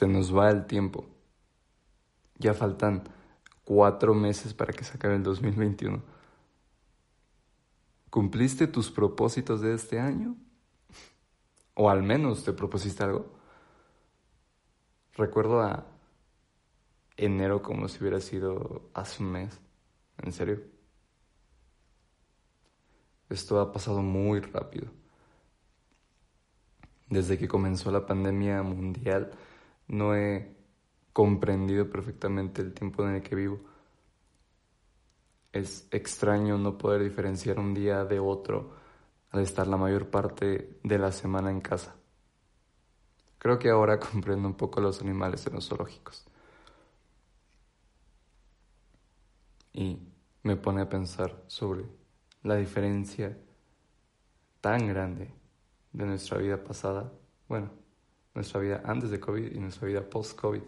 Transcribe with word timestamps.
Se 0.00 0.06
nos 0.06 0.34
va 0.34 0.48
el 0.48 0.64
tiempo. 0.64 1.04
Ya 2.38 2.54
faltan 2.54 3.02
cuatro 3.66 4.14
meses 4.14 4.54
para 4.54 4.72
que 4.72 4.82
se 4.82 4.96
acabe 4.96 5.16
el 5.16 5.22
2021. 5.22 6.02
¿Cumpliste 8.08 8.66
tus 8.66 8.90
propósitos 8.90 9.60
de 9.60 9.74
este 9.74 10.00
año? 10.00 10.36
¿O 11.74 11.90
al 11.90 12.02
menos 12.02 12.44
te 12.44 12.54
propusiste 12.54 13.04
algo? 13.04 13.26
Recuerdo 15.18 15.60
a 15.60 15.84
enero 17.18 17.60
como 17.60 17.86
si 17.86 18.00
hubiera 18.00 18.20
sido 18.20 18.88
hace 18.94 19.22
un 19.22 19.32
mes. 19.32 19.60
¿En 20.22 20.32
serio? 20.32 20.62
Esto 23.28 23.60
ha 23.60 23.70
pasado 23.70 24.00
muy 24.00 24.40
rápido. 24.40 24.86
Desde 27.10 27.36
que 27.36 27.46
comenzó 27.46 27.90
la 27.90 28.06
pandemia 28.06 28.62
mundial, 28.62 29.32
no 29.90 30.14
he 30.14 30.56
comprendido 31.12 31.90
perfectamente 31.90 32.62
el 32.62 32.72
tiempo 32.72 33.04
en 33.04 33.16
el 33.16 33.22
que 33.22 33.34
vivo. 33.34 33.60
Es 35.52 35.88
extraño 35.90 36.56
no 36.58 36.78
poder 36.78 37.02
diferenciar 37.02 37.58
un 37.58 37.74
día 37.74 38.04
de 38.04 38.20
otro 38.20 38.72
al 39.30 39.40
estar 39.42 39.66
la 39.66 39.76
mayor 39.76 40.08
parte 40.08 40.78
de 40.82 40.98
la 40.98 41.10
semana 41.10 41.50
en 41.50 41.60
casa. 41.60 41.96
Creo 43.38 43.58
que 43.58 43.70
ahora 43.70 43.98
comprendo 44.12 44.46
un 44.46 44.54
poco 44.54 44.80
los 44.80 45.00
animales 45.00 45.44
en 45.46 45.54
los 45.54 45.68
zoológicos. 45.68 46.24
Y 49.72 49.98
me 50.44 50.56
pone 50.56 50.82
a 50.82 50.88
pensar 50.88 51.42
sobre 51.48 51.84
la 52.44 52.56
diferencia 52.56 53.36
tan 54.60 54.86
grande 54.86 55.34
de 55.92 56.06
nuestra 56.06 56.38
vida 56.38 56.62
pasada, 56.62 57.12
bueno, 57.48 57.70
nuestra 58.34 58.60
vida 58.60 58.82
antes 58.84 59.10
de 59.10 59.20
COVID 59.20 59.52
y 59.52 59.58
nuestra 59.58 59.88
vida 59.88 60.08
post-COVID. 60.08 60.62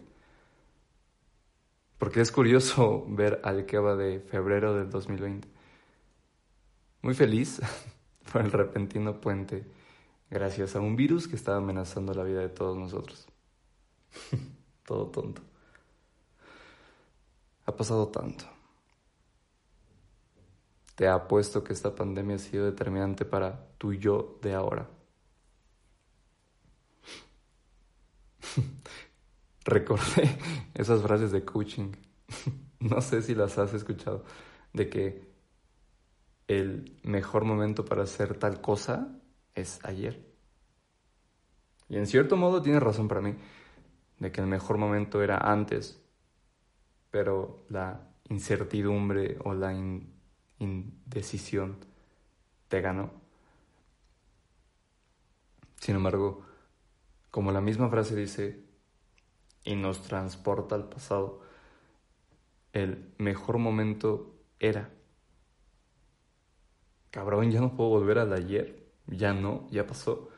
Porque 1.97 2.21
es 2.21 2.31
curioso 2.31 3.05
ver 3.09 3.41
al 3.43 3.65
que 3.65 3.77
va 3.77 3.95
de 3.95 4.19
febrero 4.19 4.75
del 4.75 4.89
2020. 4.89 5.47
Muy 7.01 7.13
feliz 7.13 7.61
por 8.31 8.41
el 8.41 8.51
repentino 8.51 9.19
puente 9.19 9.65
gracias 10.29 10.75
a 10.75 10.79
un 10.79 10.95
virus 10.95 11.27
que 11.27 11.35
estaba 11.35 11.57
amenazando 11.57 12.13
la 12.13 12.23
vida 12.23 12.41
de 12.41 12.49
todos 12.49 12.77
nosotros. 12.77 13.27
Todo 14.85 15.07
tonto. 15.07 15.41
Ha 17.65 17.75
pasado 17.75 18.07
tanto. 18.09 18.45
Te 20.95 21.07
apuesto 21.07 21.63
que 21.63 21.73
esta 21.73 21.95
pandemia 21.95 22.35
ha 22.35 22.39
sido 22.39 22.65
determinante 22.65 23.25
para 23.25 23.67
tu 23.77 23.93
yo 23.93 24.37
de 24.41 24.53
ahora. 24.53 24.87
recordé 29.65 30.37
esas 30.73 31.01
frases 31.01 31.31
de 31.31 31.43
coaching. 31.43 31.91
no 32.79 33.01
sé 33.01 33.21
si 33.21 33.35
las 33.35 33.57
has 33.57 33.73
escuchado, 33.73 34.23
de 34.73 34.89
que 34.89 35.33
el 36.47 36.99
mejor 37.03 37.45
momento 37.45 37.85
para 37.85 38.03
hacer 38.03 38.37
tal 38.37 38.61
cosa 38.61 39.19
es 39.55 39.79
ayer. 39.83 40.33
Y 41.89 41.97
en 41.97 42.07
cierto 42.07 42.37
modo 42.37 42.61
tienes 42.61 42.81
razón 42.81 43.07
para 43.07 43.21
mí, 43.21 43.35
de 44.19 44.31
que 44.31 44.41
el 44.41 44.47
mejor 44.47 44.77
momento 44.77 45.21
era 45.21 45.37
antes, 45.37 46.01
pero 47.11 47.65
la 47.69 48.09
incertidumbre 48.29 49.37
o 49.43 49.53
la 49.53 49.73
indecisión 50.59 51.77
te 52.67 52.81
ganó. 52.81 53.11
Sin 55.79 55.95
embargo, 55.95 56.45
como 57.33 57.51
la 57.51 57.61
misma 57.61 57.89
frase 57.89 58.15
dice, 58.15 58.63
y 59.63 59.75
nos 59.75 60.03
transporta 60.03 60.75
al 60.75 60.87
pasado, 60.87 61.41
el 62.73 63.11
mejor 63.17 63.57
momento 63.57 64.35
era. 64.59 64.91
Cabrón, 67.09 67.49
ya 67.49 67.59
no 67.59 67.75
puedo 67.75 67.89
volver 67.89 68.19
al 68.19 68.33
ayer, 68.33 68.85
ya 69.07 69.33
no, 69.33 69.67
ya 69.71 69.87
pasó. 69.87 70.29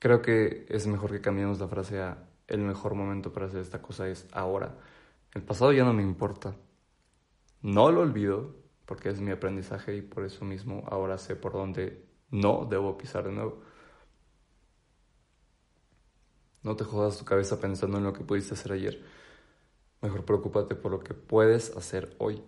Creo 0.00 0.20
que 0.20 0.66
es 0.68 0.88
mejor 0.88 1.12
que 1.12 1.20
cambiemos 1.20 1.60
la 1.60 1.68
frase 1.68 2.02
a 2.02 2.28
el 2.48 2.58
mejor 2.58 2.96
momento 2.96 3.32
para 3.32 3.46
hacer 3.46 3.60
esta 3.60 3.80
cosa 3.80 4.08
es 4.08 4.26
ahora. 4.32 4.76
El 5.32 5.44
pasado 5.44 5.72
ya 5.72 5.84
no 5.84 5.92
me 5.92 6.02
importa. 6.02 6.56
No 7.62 7.92
lo 7.92 8.00
olvido 8.00 8.56
porque 8.84 9.10
es 9.10 9.20
mi 9.20 9.30
aprendizaje 9.30 9.94
y 9.94 10.02
por 10.02 10.24
eso 10.24 10.44
mismo 10.44 10.82
ahora 10.88 11.18
sé 11.18 11.36
por 11.36 11.52
dónde 11.52 12.13
no 12.34 12.66
debo 12.68 12.98
pisar 12.98 13.24
de 13.24 13.32
nuevo. 13.32 13.62
No 16.62 16.74
te 16.74 16.82
jodas 16.84 17.18
tu 17.18 17.24
cabeza 17.24 17.60
pensando 17.60 17.98
en 17.98 18.04
lo 18.04 18.12
que 18.12 18.24
pudiste 18.24 18.54
hacer 18.54 18.72
ayer. 18.72 19.04
Mejor 20.02 20.24
preocúpate 20.24 20.74
por 20.74 20.90
lo 20.90 21.00
que 21.00 21.14
puedes 21.14 21.76
hacer 21.76 22.16
hoy. 22.18 22.42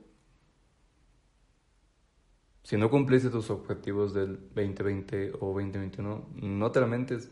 Si 2.65 2.77
no 2.77 2.91
cumpliste 2.91 3.31
tus 3.31 3.49
objetivos 3.51 4.13
del 4.13 4.49
2020 4.55 5.35
o 5.41 5.47
2021, 5.55 6.31
no 6.35 6.73
te 6.73 6.81
lamentes. 6.81 7.31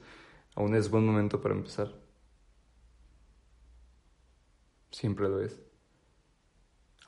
Aún 0.54 0.76
es 0.76 0.88
buen 0.88 1.04
momento 1.04 1.40
para 1.40 1.54
empezar. 1.54 1.92
Siempre 4.92 5.28
lo 5.28 5.40
es. 5.40 5.60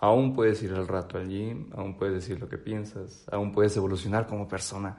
Aún 0.01 0.35
puedes 0.35 0.61
ir 0.65 0.73
al 0.73 0.89
rato 0.89 1.19
al 1.19 1.29
gym, 1.29 1.71
aún 1.73 1.97
puedes 1.97 2.17
decir 2.17 2.41
lo 2.41 2.49
que 2.49 2.59
piensas, 2.59 3.25
aún 3.31 3.53
puedes 3.53 3.77
evolucionar 3.77 4.27
como 4.27 4.49
persona. 4.49 4.99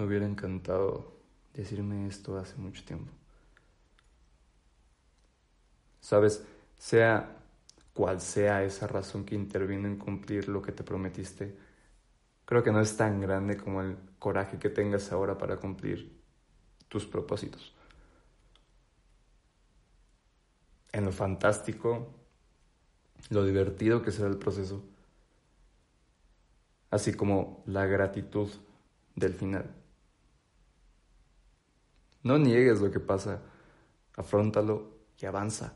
Me 0.00 0.06
hubiera 0.06 0.24
encantado 0.24 1.12
decirme 1.52 2.06
esto 2.06 2.38
hace 2.38 2.56
mucho 2.56 2.82
tiempo. 2.86 3.12
Sabes, 6.00 6.42
sea 6.78 7.36
cual 7.92 8.22
sea 8.22 8.64
esa 8.64 8.86
razón 8.86 9.26
que 9.26 9.34
intervino 9.34 9.86
en 9.86 9.98
cumplir 9.98 10.48
lo 10.48 10.62
que 10.62 10.72
te 10.72 10.82
prometiste, 10.82 11.54
creo 12.46 12.62
que 12.62 12.72
no 12.72 12.80
es 12.80 12.96
tan 12.96 13.20
grande 13.20 13.58
como 13.58 13.82
el 13.82 13.98
coraje 14.18 14.58
que 14.58 14.70
tengas 14.70 15.12
ahora 15.12 15.36
para 15.36 15.58
cumplir 15.58 16.18
tus 16.88 17.04
propósitos. 17.04 17.74
En 20.92 21.04
lo 21.04 21.12
fantástico, 21.12 22.08
lo 23.28 23.44
divertido 23.44 24.00
que 24.00 24.12
será 24.12 24.30
el 24.30 24.38
proceso, 24.38 24.82
así 26.90 27.12
como 27.12 27.62
la 27.66 27.84
gratitud 27.84 28.48
del 29.14 29.34
final. 29.34 29.74
No 32.22 32.38
niegues 32.38 32.80
lo 32.80 32.90
que 32.90 33.00
pasa, 33.00 33.40
afrontalo 34.16 34.90
y 35.18 35.26
avanza. 35.26 35.74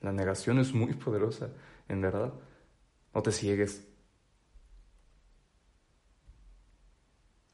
La 0.00 0.12
negación 0.12 0.58
es 0.58 0.74
muy 0.74 0.94
poderosa, 0.94 1.50
en 1.88 2.00
verdad. 2.00 2.32
No 3.14 3.22
te 3.22 3.32
ciegues. 3.32 3.86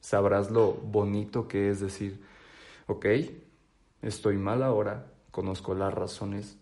Sabrás 0.01 0.51
lo 0.51 0.73
bonito 0.73 1.47
que 1.47 1.71
es 1.71 1.81
decir, 1.81 2.25
ok, 2.87 3.07
estoy 4.03 4.37
mal 4.37 4.63
ahora, 4.63 5.13
conozco 5.31 5.75
las 5.75 5.95
razones 5.95 6.59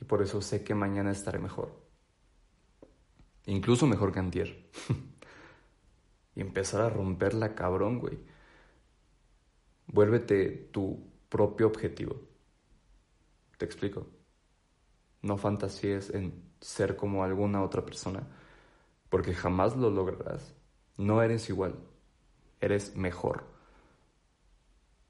y 0.00 0.04
por 0.04 0.22
eso 0.22 0.40
sé 0.40 0.62
que 0.62 0.74
mañana 0.74 1.10
estaré 1.10 1.38
mejor. 1.38 1.72
Incluso 3.46 3.86
mejor 3.86 4.12
que 4.12 4.20
antier. 4.20 4.70
y 6.34 6.40
empezar 6.40 6.82
a 6.82 6.90
romperla 6.90 7.54
cabrón, 7.54 7.98
güey. 7.98 8.18
Vuélvete 9.92 10.68
tu 10.70 10.98
propio 11.28 11.66
objetivo. 11.66 12.16
Te 13.58 13.64
explico. 13.64 14.06
No 15.22 15.36
fantasíes 15.36 16.10
en 16.10 16.50
ser 16.60 16.96
como 16.96 17.24
alguna 17.24 17.62
otra 17.62 17.84
persona, 17.84 18.26
porque 19.08 19.34
jamás 19.34 19.76
lo 19.76 19.90
lograrás. 19.90 20.54
No 20.96 21.22
eres 21.22 21.48
igual, 21.48 21.74
eres 22.60 22.96
mejor. 22.96 23.44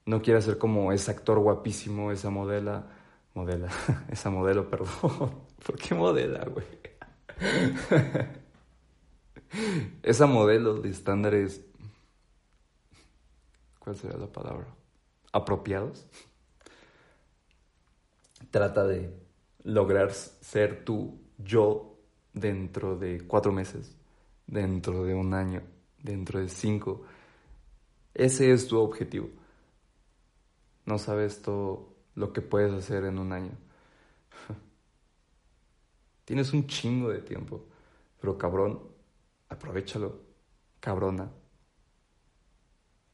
No 0.06 0.22
quieras 0.22 0.44
ser 0.44 0.58
como 0.58 0.93
ese 0.93 1.10
actor 1.10 1.38
guapísimo, 1.38 2.10
esa 2.10 2.31
modela, 2.31 2.87
modela, 3.34 3.69
esa 4.08 4.31
modelo, 4.31 4.69
perdón. 4.69 4.88
¿Por 5.64 5.76
qué 5.76 5.94
modela, 5.94 6.44
güey? 6.46 6.66
esa 10.02 10.26
modelo 10.26 10.75
de 10.75 10.90
estándares 10.90 11.64
¿cuál 13.81 13.97
sería 13.97 14.17
la 14.17 14.29
palabra? 14.29 14.69
Apropiados. 15.32 16.06
Trata 18.53 18.87
de 18.87 19.12
lograr 19.65 20.12
ser 20.12 20.85
tú, 20.85 21.21
yo, 21.38 21.99
dentro 22.32 22.97
de 22.97 23.27
cuatro 23.27 23.50
meses, 23.53 23.97
dentro 24.47 25.05
de 25.05 25.15
un 25.15 25.35
año, 25.35 25.62
dentro 25.99 26.38
de 26.38 26.49
cinco. 26.49 27.03
Ese 28.15 28.53
es 28.53 28.69
tu 28.69 28.79
objetivo. 28.79 29.29
No 30.87 30.99
sabes 30.99 31.43
todo 31.43 31.94
lo 32.15 32.32
que 32.32 32.43
puedes 32.43 32.73
hacer 32.73 33.05
en 33.05 33.19
un 33.19 33.32
año. 33.32 33.53
Tienes 36.25 36.53
un 36.53 36.67
chingo 36.67 37.11
de 37.11 37.21
tiempo, 37.21 37.67
pero 38.21 38.37
cabrón, 38.37 38.82
aprovechalo, 39.49 40.21
cabrona. 40.81 41.31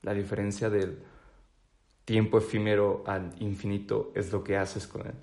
La 0.06 0.14
diferencia 0.14 0.70
del 0.70 1.02
tiempo 2.04 2.38
efímero 2.38 3.02
al 3.08 3.34
infinito 3.40 4.12
es 4.14 4.30
lo 4.30 4.44
que 4.44 4.56
haces 4.56 4.86
con 4.86 5.04
él. 5.04 5.14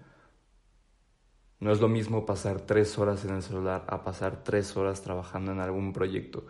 No 1.62 1.72
es 1.72 1.80
lo 1.80 1.88
mismo 1.88 2.26
pasar 2.26 2.60
tres 2.60 2.98
horas 2.98 3.24
en 3.24 3.34
el 3.34 3.42
celular 3.42 3.86
a 3.88 4.04
pasar 4.04 4.44
tres 4.44 4.76
horas 4.76 5.02
trabajando 5.02 5.54
en 5.54 5.62
algún 5.62 5.94
proyecto. 5.94 6.46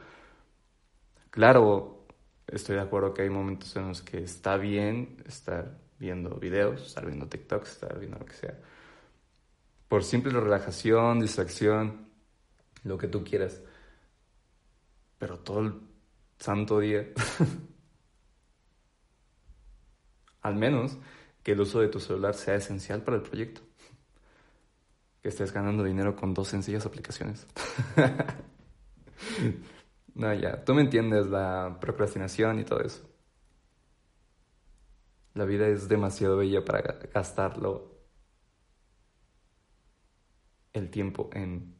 Claro, 1.29 2.07
estoy 2.47 2.77
de 2.77 2.81
acuerdo 2.81 3.13
que 3.13 3.21
hay 3.21 3.29
momentos 3.29 3.75
en 3.75 3.89
los 3.89 4.01
que 4.01 4.23
está 4.23 4.57
bien 4.57 5.21
estar 5.27 5.77
viendo 5.99 6.31
videos, 6.31 6.87
estar 6.87 7.05
viendo 7.05 7.27
TikToks, 7.27 7.73
estar 7.73 7.99
viendo 7.99 8.17
lo 8.17 8.25
que 8.25 8.33
sea. 8.33 8.59
Por 9.87 10.03
simple 10.03 10.39
relajación, 10.39 11.19
distracción, 11.19 12.07
lo 12.83 12.97
que 12.97 13.07
tú 13.07 13.23
quieras. 13.23 13.61
Pero 15.19 15.37
todo 15.37 15.59
el 15.59 15.73
santo 16.39 16.79
día. 16.79 17.09
Al 20.43 20.55
menos 20.55 20.97
que 21.41 21.53
el 21.53 21.61
uso 21.61 21.79
de 21.79 21.87
tu 21.87 21.99
celular 21.99 22.35
sea 22.35 22.55
esencial 22.55 23.01
para 23.01 23.17
el 23.17 23.23
proyecto 23.23 23.61
que 25.21 25.29
estés 25.29 25.51
ganando 25.51 25.83
dinero 25.83 26.15
con 26.15 26.33
dos 26.33 26.49
sencillas 26.49 26.85
aplicaciones. 26.85 27.47
no, 30.15 30.33
ya, 30.33 30.63
tú 30.63 30.73
me 30.73 30.81
entiendes 30.81 31.27
la 31.27 31.77
procrastinación 31.79 32.59
y 32.59 32.65
todo 32.65 32.81
eso. 32.81 33.09
La 35.33 35.45
vida 35.45 35.67
es 35.67 35.87
demasiado 35.87 36.37
bella 36.37 36.63
para 36.63 36.81
gastarlo 37.13 37.93
el 40.73 40.89
tiempo 40.89 41.29
en 41.33 41.75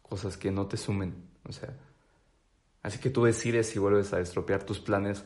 cosas 0.00 0.36
que 0.36 0.50
no 0.50 0.66
te 0.66 0.76
sumen, 0.76 1.30
o 1.48 1.52
sea, 1.52 1.76
así 2.82 2.98
que 2.98 3.10
tú 3.10 3.24
decides 3.24 3.68
si 3.68 3.78
vuelves 3.78 4.12
a 4.12 4.20
estropear 4.20 4.64
tus 4.64 4.80
planes 4.80 5.24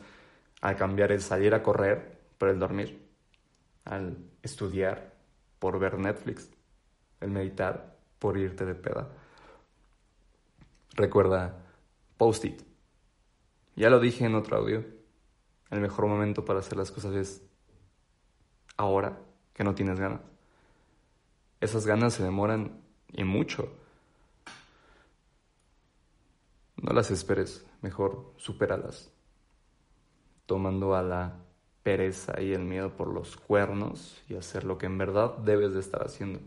al 0.61 0.77
cambiar 0.77 1.13
el 1.13 1.21
salir 1.21 1.55
a 1.55 1.63
correr 1.63 2.16
por 2.39 2.49
el 2.49 2.59
dormir, 2.59 3.07
al 3.85 4.19
estudiar 4.43 5.15
por 5.59 5.79
ver 5.79 5.99
Netflix, 5.99 6.51
el 7.21 7.31
meditar 7.31 7.97
por 8.19 8.37
irte 8.37 8.65
de 8.65 8.75
peda. 8.75 9.09
Recuerda, 10.95 11.65
post-it. 12.17 12.63
Ya 13.75 13.91
lo 13.91 14.01
dije 14.01 14.25
en 14.25 14.35
otro 14.35 14.57
audio. 14.57 14.85
El 15.71 15.81
mejor 15.81 16.07
momento 16.07 16.45
para 16.45 16.61
hacer 16.61 16.79
las 16.79 16.91
cosas 16.91 17.15
es 17.15 17.43
ahora 18.77 19.19
que 19.53 19.65
no 19.65 19.75
tienes 19.75 19.99
ganas. 19.99 20.21
Esas 21.61 21.87
ganas 21.87 22.15
se 22.15 22.23
demoran 22.23 22.81
y 23.13 23.25
mucho. 23.25 23.73
No 26.77 26.93
las 26.93 27.11
esperes, 27.11 27.67
mejor 27.83 28.33
supéralas. 28.37 29.13
Tomando 30.47 30.95
a 30.95 31.03
la 31.03 31.46
pereza 31.87 32.41
y 32.43 32.53
el 32.53 32.65
miedo 32.65 32.97
por 32.97 33.07
los 33.07 33.37
cuernos 33.37 34.21
y 34.29 34.35
hacer 34.35 34.65
lo 34.65 34.77
que 34.77 34.87
en 34.87 34.99
verdad 34.99 35.37
debes 35.39 35.73
de 35.73 35.79
estar 35.79 36.05
haciendo. 36.05 36.41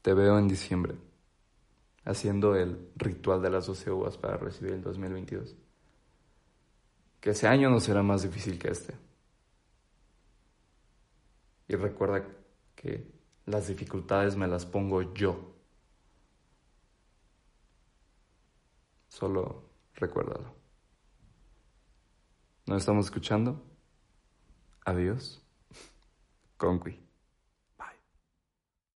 Te 0.00 0.14
veo 0.14 0.38
en 0.38 0.48
diciembre, 0.48 0.94
haciendo 2.06 2.56
el 2.56 2.88
ritual 2.96 3.42
de 3.42 3.50
las 3.50 3.66
12 3.66 3.90
uvas 3.90 4.16
para 4.16 4.38
recibir 4.38 4.72
el 4.72 4.82
2022. 4.82 5.54
Que 7.20 7.30
ese 7.30 7.46
año 7.46 7.68
no 7.68 7.80
será 7.80 8.02
más 8.02 8.22
difícil 8.22 8.58
que 8.58 8.68
este. 8.70 8.94
Y 11.68 11.76
recuerda 11.76 12.24
que 12.74 13.12
las 13.44 13.68
dificultades 13.68 14.36
me 14.36 14.48
las 14.48 14.64
pongo 14.64 15.12
yo. 15.12 15.53
Solo 19.14 19.62
recuérdalo. 19.94 20.52
¿No 22.66 22.76
estamos 22.76 23.04
escuchando? 23.04 23.62
Adiós. 24.84 25.40
Conqui. 26.56 26.98